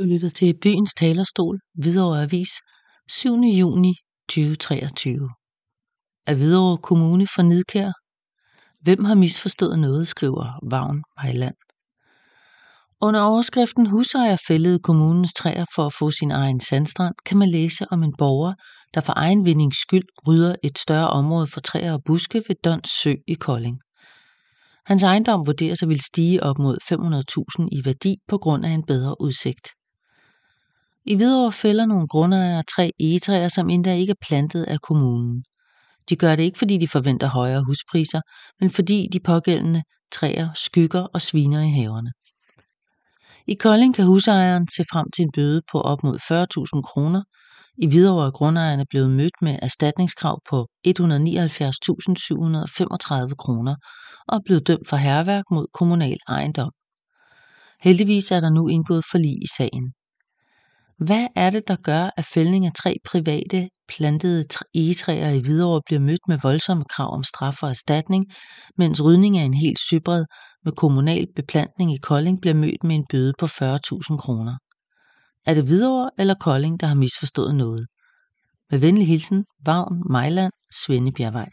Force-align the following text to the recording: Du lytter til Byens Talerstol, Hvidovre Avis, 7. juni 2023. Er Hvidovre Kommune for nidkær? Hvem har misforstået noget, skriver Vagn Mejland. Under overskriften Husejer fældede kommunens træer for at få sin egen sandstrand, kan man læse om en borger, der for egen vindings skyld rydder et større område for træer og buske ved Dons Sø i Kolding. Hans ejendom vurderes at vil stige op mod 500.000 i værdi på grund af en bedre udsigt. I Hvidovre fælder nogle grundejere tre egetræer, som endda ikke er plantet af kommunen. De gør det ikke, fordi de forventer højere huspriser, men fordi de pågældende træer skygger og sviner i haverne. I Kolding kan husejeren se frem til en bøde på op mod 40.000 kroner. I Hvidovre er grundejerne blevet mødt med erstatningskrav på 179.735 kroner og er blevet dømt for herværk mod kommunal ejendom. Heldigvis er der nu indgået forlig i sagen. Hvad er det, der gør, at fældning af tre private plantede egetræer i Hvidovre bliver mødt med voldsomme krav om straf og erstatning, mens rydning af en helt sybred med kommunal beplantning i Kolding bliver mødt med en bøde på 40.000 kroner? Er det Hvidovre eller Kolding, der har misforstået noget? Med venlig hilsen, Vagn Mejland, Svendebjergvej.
Du 0.00 0.04
lytter 0.04 0.28
til 0.28 0.54
Byens 0.62 0.94
Talerstol, 0.94 1.60
Hvidovre 1.74 2.22
Avis, 2.22 2.48
7. 3.10 3.34
juni 3.60 3.94
2023. 4.28 5.28
Er 6.26 6.34
Hvidovre 6.34 6.78
Kommune 6.78 7.26
for 7.34 7.42
nidkær? 7.42 7.90
Hvem 8.80 9.04
har 9.04 9.14
misforstået 9.14 9.78
noget, 9.78 10.08
skriver 10.08 10.70
Vagn 10.70 11.02
Mejland. 11.16 11.54
Under 13.00 13.20
overskriften 13.20 13.86
Husejer 13.86 14.36
fældede 14.48 14.78
kommunens 14.78 15.32
træer 15.32 15.64
for 15.74 15.86
at 15.86 15.94
få 15.98 16.10
sin 16.10 16.30
egen 16.30 16.60
sandstrand, 16.60 17.14
kan 17.26 17.36
man 17.38 17.48
læse 17.48 17.86
om 17.92 18.02
en 18.02 18.14
borger, 18.18 18.54
der 18.94 19.00
for 19.00 19.12
egen 19.16 19.44
vindings 19.44 19.76
skyld 19.82 20.08
rydder 20.26 20.54
et 20.64 20.78
større 20.78 21.10
område 21.10 21.46
for 21.46 21.60
træer 21.60 21.92
og 21.92 22.02
buske 22.04 22.42
ved 22.48 22.56
Dons 22.64 22.90
Sø 23.02 23.14
i 23.28 23.34
Kolding. 23.34 23.78
Hans 24.86 25.02
ejendom 25.02 25.46
vurderes 25.46 25.82
at 25.82 25.88
vil 25.88 26.00
stige 26.00 26.42
op 26.42 26.58
mod 26.58 26.76
500.000 27.62 27.68
i 27.72 27.84
værdi 27.84 28.16
på 28.28 28.38
grund 28.38 28.64
af 28.64 28.70
en 28.70 28.84
bedre 28.86 29.20
udsigt. 29.20 29.68
I 31.10 31.14
Hvidovre 31.14 31.52
fælder 31.52 31.86
nogle 31.86 32.08
grundejere 32.08 32.62
tre 32.76 32.92
egetræer, 33.00 33.48
som 33.48 33.70
endda 33.70 33.94
ikke 33.94 34.10
er 34.10 34.24
plantet 34.28 34.64
af 34.64 34.80
kommunen. 34.80 35.44
De 36.08 36.16
gør 36.16 36.36
det 36.36 36.42
ikke, 36.42 36.58
fordi 36.58 36.78
de 36.78 36.88
forventer 36.88 37.26
højere 37.26 37.64
huspriser, 37.64 38.20
men 38.60 38.70
fordi 38.70 39.08
de 39.12 39.20
pågældende 39.20 39.82
træer 40.12 40.48
skygger 40.54 41.00
og 41.00 41.22
sviner 41.22 41.60
i 41.60 41.70
haverne. 41.70 42.12
I 43.46 43.54
Kolding 43.54 43.94
kan 43.94 44.06
husejeren 44.06 44.68
se 44.68 44.84
frem 44.92 45.06
til 45.16 45.22
en 45.22 45.30
bøde 45.34 45.62
på 45.72 45.80
op 45.80 46.02
mod 46.02 46.16
40.000 46.16 46.82
kroner. 46.82 47.22
I 47.78 47.86
Hvidovre 47.86 48.26
er 48.26 48.30
grundejerne 48.30 48.86
blevet 48.90 49.10
mødt 49.10 49.42
med 49.42 49.58
erstatningskrav 49.62 50.40
på 50.50 50.66
179.735 50.88 50.92
kroner 53.34 53.74
og 54.28 54.36
er 54.36 54.40
blevet 54.44 54.66
dømt 54.66 54.88
for 54.88 54.96
herværk 54.96 55.44
mod 55.50 55.66
kommunal 55.74 56.18
ejendom. 56.28 56.70
Heldigvis 57.80 58.30
er 58.30 58.40
der 58.40 58.50
nu 58.50 58.68
indgået 58.68 59.04
forlig 59.10 59.42
i 59.42 59.46
sagen. 59.56 59.92
Hvad 61.00 61.26
er 61.36 61.50
det, 61.50 61.68
der 61.68 61.76
gør, 61.76 62.10
at 62.16 62.24
fældning 62.24 62.66
af 62.66 62.72
tre 62.72 62.96
private 63.04 63.68
plantede 63.88 64.44
egetræer 64.74 65.30
i 65.30 65.38
Hvidovre 65.38 65.82
bliver 65.86 66.00
mødt 66.00 66.28
med 66.28 66.38
voldsomme 66.42 66.84
krav 66.84 67.14
om 67.14 67.24
straf 67.24 67.62
og 67.62 67.68
erstatning, 67.70 68.26
mens 68.76 69.04
rydning 69.04 69.38
af 69.38 69.44
en 69.44 69.54
helt 69.54 69.78
sybred 69.78 70.24
med 70.64 70.72
kommunal 70.72 71.26
beplantning 71.36 71.94
i 71.94 71.96
Kolding 71.96 72.40
bliver 72.40 72.54
mødt 72.54 72.84
med 72.84 72.96
en 72.96 73.06
bøde 73.10 73.32
på 73.38 73.46
40.000 73.46 74.16
kroner? 74.16 74.56
Er 75.46 75.54
det 75.54 75.64
Hvidovre 75.64 76.10
eller 76.18 76.34
Kolding, 76.34 76.80
der 76.80 76.86
har 76.86 76.94
misforstået 76.94 77.54
noget? 77.54 77.86
Med 78.70 78.78
venlig 78.78 79.06
hilsen, 79.06 79.44
Vagn 79.66 80.02
Mejland, 80.10 80.52
Svendebjergvej. 80.72 81.48